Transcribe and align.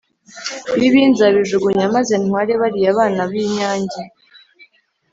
bibi 0.77 1.01
nzabijugunya 1.11 1.85
maze 1.95 2.13
ntware 2.23 2.53
bariya 2.61 2.97
bana 2.97 3.21
b’inyange”. 3.29 4.01